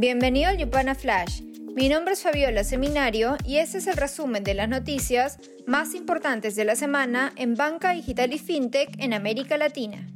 Bienvenido 0.00 0.48
al 0.48 0.56
Yupana 0.56 0.94
Flash. 0.94 1.42
Mi 1.76 1.90
nombre 1.90 2.14
es 2.14 2.22
Fabiola 2.22 2.64
Seminario 2.64 3.36
y 3.44 3.58
este 3.58 3.76
es 3.76 3.86
el 3.86 3.98
resumen 3.98 4.42
de 4.42 4.54
las 4.54 4.66
noticias 4.66 5.38
más 5.66 5.94
importantes 5.94 6.56
de 6.56 6.64
la 6.64 6.74
semana 6.74 7.34
en 7.36 7.54
banca 7.54 7.92
digital 7.92 8.32
y 8.32 8.38
fintech 8.38 8.98
en 8.98 9.12
América 9.12 9.58
Latina. 9.58 10.08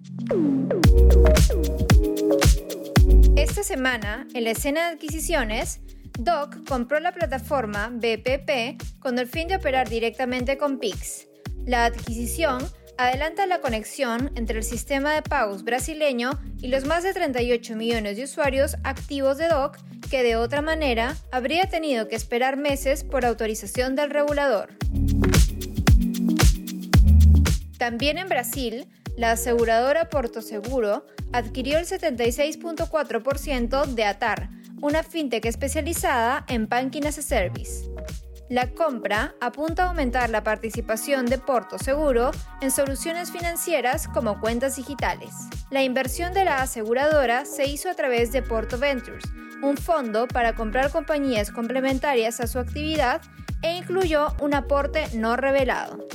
Esta 3.37 3.63
semana, 3.63 4.27
en 4.33 4.45
la 4.45 4.53
escena 4.53 4.89
de 4.89 4.95
adquisiciones, 4.95 5.81
Doc 6.19 6.67
compró 6.67 6.99
la 6.99 7.13
plataforma 7.13 7.91
BPP 7.91 9.01
con 9.01 9.19
el 9.19 9.27
fin 9.27 9.49
de 9.49 9.57
operar 9.57 9.91
directamente 9.91 10.57
con 10.57 10.79
Pix. 10.79 11.27
La 11.67 11.85
adquisición 11.85 12.67
adelanta 12.99 13.47
la 13.47 13.61
conexión 13.61 14.31
entre 14.35 14.59
el 14.59 14.65
sistema 14.65 15.15
de 15.15 15.23
pagos 15.23 15.65
brasileño 15.65 16.39
y 16.61 16.69
los 16.69 16.85
más 16.85 17.03
de 17.03 17.13
38 17.13 17.77
millones 17.77 18.17
de 18.17 18.25
usuarios 18.25 18.77
activos 18.85 19.39
de 19.39 19.49
DOC 19.49 19.79
que 20.11 20.23
de 20.23 20.37
otra 20.37 20.63
manera 20.63 21.17
habría 21.33 21.67
tenido 21.67 22.09
que 22.09 22.17
esperar 22.17 22.57
meses 22.57 23.05
por 23.05 23.25
autorización 23.25 23.97
del 23.97 24.11
regulador. 24.11 24.71
También 27.79 28.19
en 28.19 28.29
Brasil, 28.29 28.87
la 29.17 29.33
aseguradora 29.33 30.09
Porto 30.09 30.41
Seguro 30.41 31.07
adquirió 31.33 31.79
el 31.79 31.87
76.4% 31.87 33.87
de 33.87 34.05
Atar, 34.05 34.51
una 34.81 35.03
fintech 35.03 35.45
especializada 35.47 36.45
en 36.49 36.69
banking 36.69 37.05
as 37.05 37.19
a 37.19 37.23
service. 37.23 37.85
La 38.51 38.71
compra 38.71 39.35
apunta 39.41 39.85
a 39.85 39.89
aumentar 39.89 40.29
la 40.29 40.45
participación 40.45 41.25
de 41.25 41.39
Porto 41.39 41.79
Seguro 41.79 42.31
en 42.61 42.71
soluciones 42.71 43.31
financieras 43.31 44.07
como 44.07 44.39
cuentas 44.39 44.77
digitales. 44.77 45.31
La 45.71 45.83
inversión 45.83 46.35
de 46.35 46.45
la 46.45 46.61
aseguradora 46.61 47.47
se 47.47 47.67
hizo 47.67 47.89
a 47.89 47.95
través 47.95 48.33
de 48.33 48.43
Porto 48.43 48.79
Ventures, 48.79 49.25
un 49.63 49.79
fondo 49.79 50.29
para 50.29 50.55
comprar 50.55 50.91
compañías 50.91 51.51
complementarias 51.51 52.39
a 52.41 52.47
su 52.47 52.59
actividad 52.59 53.23
e 53.63 53.77
incluyó 53.79 54.37
un 54.43 54.53
aporte 54.53 55.07
no 55.15 55.37
revelado. 55.37 56.07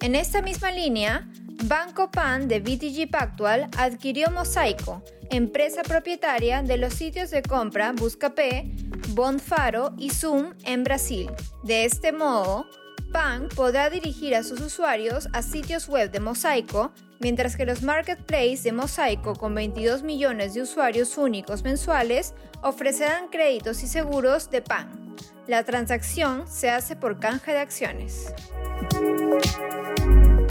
En 0.00 0.14
esta 0.14 0.40
misma 0.40 0.70
línea, 0.70 1.28
Banco 1.64 2.10
Pan 2.10 2.48
de 2.48 2.60
BTG 2.60 3.10
Pactual 3.10 3.68
adquirió 3.76 4.30
Mosaico, 4.30 5.02
empresa 5.30 5.82
propietaria 5.82 6.62
de 6.62 6.78
los 6.78 6.94
sitios 6.94 7.30
de 7.30 7.42
compra 7.42 7.92
Buscapé, 7.92 8.70
Bonfaro 9.18 9.94
y 9.98 10.10
Zoom 10.10 10.54
en 10.62 10.84
Brasil. 10.84 11.28
De 11.64 11.84
este 11.84 12.12
modo, 12.12 12.66
Pan 13.10 13.48
podrá 13.56 13.90
dirigir 13.90 14.36
a 14.36 14.44
sus 14.44 14.60
usuarios 14.60 15.26
a 15.32 15.42
sitios 15.42 15.88
web 15.88 16.12
de 16.12 16.20
Mosaico, 16.20 16.92
mientras 17.18 17.56
que 17.56 17.66
los 17.66 17.82
marketplaces 17.82 18.62
de 18.62 18.70
Mosaico 18.70 19.34
con 19.34 19.56
22 19.56 20.04
millones 20.04 20.54
de 20.54 20.62
usuarios 20.62 21.18
únicos 21.18 21.64
mensuales 21.64 22.32
ofrecerán 22.62 23.26
créditos 23.26 23.82
y 23.82 23.88
seguros 23.88 24.52
de 24.52 24.62
Pan. 24.62 25.16
La 25.48 25.64
transacción 25.64 26.46
se 26.46 26.70
hace 26.70 26.94
por 26.94 27.18
canje 27.18 27.50
de 27.50 27.58
acciones. 27.58 28.32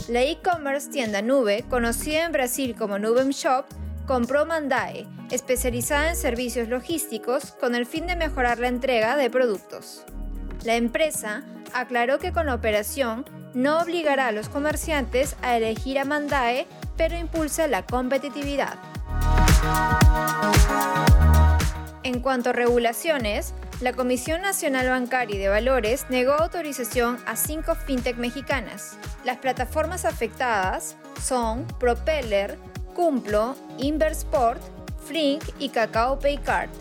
La 0.09 0.23
e-commerce 0.23 0.89
tienda 0.89 1.21
Nube, 1.21 1.63
conocida 1.69 2.25
en 2.25 2.33
Brasil 2.33 2.75
como 2.77 2.99
Nubem 2.99 3.29
Shop, 3.29 3.65
compró 4.07 4.45
Mandae, 4.45 5.05
especializada 5.31 6.09
en 6.09 6.15
servicios 6.15 6.69
logísticos 6.69 7.51
con 7.59 7.75
el 7.75 7.85
fin 7.85 8.07
de 8.07 8.15
mejorar 8.15 8.57
la 8.57 8.69
entrega 8.69 9.17
de 9.17 9.29
productos. 9.29 10.05
La 10.63 10.75
empresa 10.75 11.43
aclaró 11.73 12.17
que 12.17 12.31
con 12.31 12.45
la 12.45 12.55
operación 12.55 13.25
no 13.53 13.79
obligará 13.79 14.27
a 14.27 14.31
los 14.31 14.49
comerciantes 14.49 15.35
a 15.41 15.57
elegir 15.57 15.99
a 15.99 16.05
Mandae, 16.05 16.67
pero 16.95 17.17
impulsa 17.17 17.67
la 17.67 17.85
competitividad. 17.85 18.79
En 22.03 22.21
cuanto 22.21 22.51
a 22.51 22.53
regulaciones, 22.53 23.53
la 23.81 23.93
Comisión 23.93 24.41
Nacional 24.41 24.89
Bancaria 24.89 25.35
y 25.35 25.39
de 25.39 25.49
Valores 25.49 26.05
negó 26.09 26.33
autorización 26.33 27.17
a 27.27 27.35
cinco 27.35 27.75
fintech 27.75 28.17
mexicanas. 28.17 28.97
Las 29.25 29.37
plataformas 29.37 30.05
afectadas 30.05 30.95
son 31.21 31.67
Propeller, 31.79 32.57
Cumplo, 32.97 33.55
Inversport, 33.77 34.59
Flink 35.05 35.43
y 35.59 35.69
Cacao 35.69 36.17
Paycard. 36.17 36.71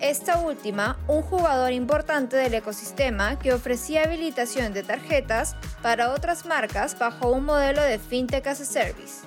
Esta 0.00 0.38
última, 0.38 0.98
un 1.06 1.20
jugador 1.20 1.72
importante 1.72 2.34
del 2.34 2.54
ecosistema 2.54 3.38
que 3.38 3.52
ofrecía 3.52 4.04
habilitación 4.04 4.72
de 4.72 4.82
tarjetas 4.82 5.54
para 5.82 6.14
otras 6.14 6.46
marcas 6.46 6.98
bajo 6.98 7.30
un 7.30 7.44
modelo 7.44 7.82
de 7.82 7.98
FinTech 7.98 8.46
as 8.46 8.62
a 8.62 8.64
Service. 8.64 9.26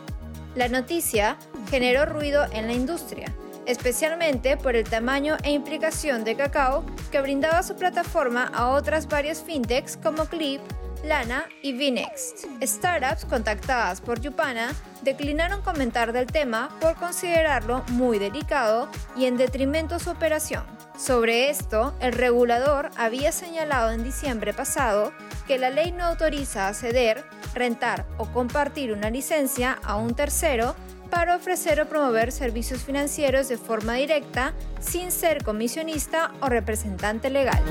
La 0.56 0.68
noticia 0.70 1.38
generó 1.70 2.08
ruido 2.08 2.48
en 2.52 2.66
la 2.66 2.74
industria, 2.74 3.32
especialmente 3.70 4.58
por 4.58 4.76
el 4.76 4.84
tamaño 4.84 5.38
e 5.44 5.52
implicación 5.52 6.24
de 6.24 6.36
Cacao 6.36 6.84
que 7.12 7.22
brindaba 7.22 7.62
su 7.62 7.76
plataforma 7.76 8.50
a 8.52 8.70
otras 8.70 9.08
varias 9.08 9.44
fintechs 9.44 9.96
como 9.96 10.26
Clip, 10.26 10.60
Lana 11.04 11.46
y 11.62 11.74
Vnext. 11.74 12.46
Startups 12.64 13.26
contactadas 13.26 14.02
por 14.02 14.20
Yupana 14.20 14.74
declinaron 15.04 15.62
comentar 15.62 16.14
del 16.14 16.26
tema 16.26 16.76
por 16.82 16.96
considerarlo 16.96 17.84
muy 17.90 18.18
delicado 18.18 18.90
y 19.16 19.26
en 19.26 19.38
detrimento 19.38 19.94
de 19.96 20.04
su 20.04 20.10
operación. 20.10 20.64
Sobre 20.98 21.52
esto, 21.52 21.94
el 22.02 22.14
regulador 22.14 22.90
había 22.98 23.32
señalado 23.32 23.92
en 23.92 24.04
diciembre 24.04 24.52
pasado 24.52 25.14
que 25.48 25.60
la 25.60 25.70
ley 25.70 25.92
no 25.92 26.06
autoriza 26.06 26.68
a 26.68 26.74
ceder, 26.74 27.24
rentar 27.54 28.08
o 28.18 28.26
compartir 28.26 28.92
una 28.92 29.12
licencia 29.12 29.78
a 29.84 29.96
un 29.96 30.16
tercero 30.16 30.76
para 31.10 31.36
ofrecer 31.36 31.82
o 31.82 31.88
promover 31.88 32.32
servicios 32.32 32.84
financieros 32.84 33.48
de 33.50 33.58
forma 33.58 33.96
directa 33.96 34.54
sin 34.80 35.12
ser 35.12 35.44
comisionista 35.44 36.32
o 36.42 36.48
representante 36.48 37.30
legal. 37.30 37.62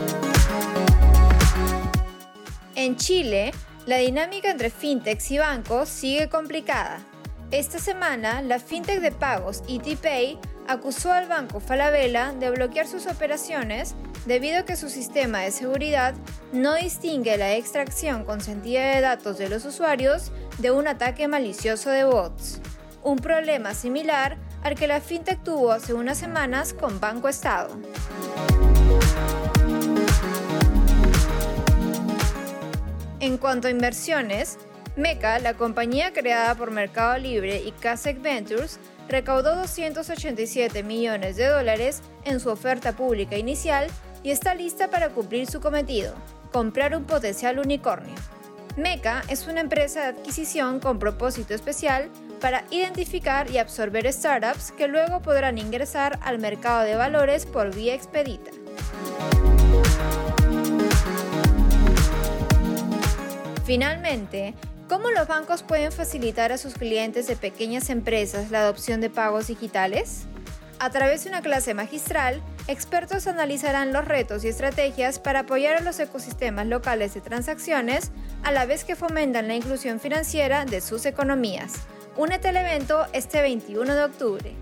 En 2.74 2.96
Chile, 2.96 3.52
la 3.86 3.96
dinámica 3.96 4.50
entre 4.50 4.70
fintechs 4.70 5.30
y 5.30 5.38
bancos 5.38 5.88
sigue 5.88 6.28
complicada. 6.28 7.00
Esta 7.50 7.78
semana, 7.78 8.42
la 8.42 8.58
fintech 8.58 9.00
de 9.00 9.10
pagos 9.10 9.62
ETPay 9.66 10.38
acusó 10.68 11.12
al 11.12 11.26
banco 11.26 11.60
Falabella 11.60 12.34
de 12.34 12.50
bloquear 12.50 12.86
sus 12.86 13.06
operaciones 13.06 13.94
debido 14.26 14.58
a 14.58 14.64
que 14.64 14.76
su 14.76 14.90
sistema 14.90 15.40
de 15.40 15.50
seguridad 15.50 16.14
no 16.52 16.74
distingue 16.74 17.38
la 17.38 17.54
extracción 17.54 18.24
consentida 18.24 18.94
de 18.94 19.00
datos 19.00 19.38
de 19.38 19.48
los 19.48 19.64
usuarios 19.64 20.30
de 20.58 20.70
un 20.70 20.86
ataque 20.86 21.26
malicioso 21.26 21.88
de 21.88 22.04
bots. 22.04 22.60
Un 23.02 23.18
problema 23.18 23.74
similar 23.74 24.36
al 24.62 24.74
que 24.74 24.86
la 24.86 25.00
fintech 25.00 25.42
tuvo 25.42 25.72
hace 25.72 25.94
unas 25.94 26.18
semanas 26.18 26.74
con 26.74 27.00
Banco 27.00 27.28
Estado. 27.28 27.78
En 33.20 33.36
cuanto 33.36 33.68
a 33.68 33.70
inversiones, 33.70 34.58
Meca, 34.96 35.38
la 35.38 35.54
compañía 35.54 36.12
creada 36.12 36.54
por 36.54 36.70
Mercado 36.70 37.18
Libre 37.18 37.62
y 37.62 37.72
Kasek 37.72 38.20
Ventures, 38.20 38.80
recaudó 39.08 39.54
287 39.56 40.82
millones 40.82 41.36
de 41.36 41.46
dólares 41.46 42.02
en 42.24 42.40
su 42.40 42.50
oferta 42.50 42.92
pública 42.92 43.36
inicial 43.36 43.86
y 44.22 44.30
está 44.30 44.54
lista 44.54 44.88
para 44.90 45.10
cumplir 45.10 45.48
su 45.48 45.60
cometido, 45.60 46.14
comprar 46.52 46.96
un 46.96 47.04
potencial 47.04 47.58
unicornio. 47.58 48.14
Meca 48.76 49.22
es 49.28 49.46
una 49.46 49.60
empresa 49.60 50.00
de 50.00 50.06
adquisición 50.08 50.80
con 50.80 50.98
propósito 50.98 51.54
especial 51.54 52.10
para 52.38 52.64
identificar 52.70 53.50
y 53.50 53.58
absorber 53.58 54.10
startups 54.12 54.72
que 54.72 54.88
luego 54.88 55.20
podrán 55.20 55.58
ingresar 55.58 56.18
al 56.22 56.38
mercado 56.38 56.84
de 56.84 56.96
valores 56.96 57.46
por 57.46 57.74
vía 57.74 57.94
expedita. 57.94 58.50
Finalmente, 63.64 64.54
¿cómo 64.88 65.10
los 65.10 65.28
bancos 65.28 65.62
pueden 65.62 65.92
facilitar 65.92 66.52
a 66.52 66.58
sus 66.58 66.74
clientes 66.74 67.26
de 67.26 67.36
pequeñas 67.36 67.90
empresas 67.90 68.50
la 68.50 68.60
adopción 68.60 69.00
de 69.02 69.10
pagos 69.10 69.48
digitales? 69.48 70.26
A 70.80 70.90
través 70.90 71.24
de 71.24 71.30
una 71.30 71.42
clase 71.42 71.74
magistral, 71.74 72.40
expertos 72.68 73.26
analizarán 73.26 73.92
los 73.92 74.04
retos 74.04 74.44
y 74.44 74.48
estrategias 74.48 75.18
para 75.18 75.40
apoyar 75.40 75.76
a 75.76 75.80
los 75.80 75.98
ecosistemas 75.98 76.66
locales 76.66 77.14
de 77.14 77.20
transacciones 77.20 78.12
a 78.44 78.52
la 78.52 78.64
vez 78.64 78.84
que 78.84 78.94
fomentan 78.94 79.48
la 79.48 79.54
inclusión 79.54 79.98
financiera 79.98 80.64
de 80.64 80.80
sus 80.80 81.04
economías. 81.04 81.88
Únete 82.18 82.48
al 82.48 82.58
evento 82.58 83.06
este 83.14 83.40
21 83.40 83.94
de 83.94 84.04
octubre. 84.04 84.54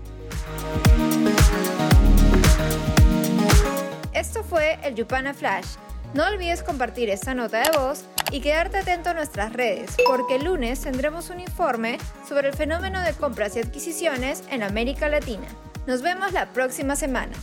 Esto 4.13 4.43
fue 4.43 4.79
el 4.83 4.95
Yupana 4.95 5.33
Flash 5.33 5.75
no 6.13 6.25
olvides 6.25 6.63
compartir 6.63 7.09
esta 7.09 7.33
nota 7.33 7.59
de 7.59 7.77
voz 7.77 8.05
y 8.31 8.39
quedarte 8.39 8.77
atento 8.77 9.09
a 9.09 9.13
nuestras 9.13 9.51
redes, 9.53 9.95
porque 10.07 10.35
el 10.35 10.45
lunes 10.45 10.81
tendremos 10.81 11.29
un 11.29 11.39
informe 11.39 11.97
sobre 12.27 12.47
el 12.47 12.55
fenómeno 12.55 13.01
de 13.01 13.13
compras 13.13 13.55
y 13.55 13.59
adquisiciones 13.59 14.43
en 14.49 14.63
América 14.63 15.09
Latina. 15.09 15.47
Nos 15.85 16.01
vemos 16.01 16.31
la 16.31 16.47
próxima 16.53 16.95
semana. 16.95 17.33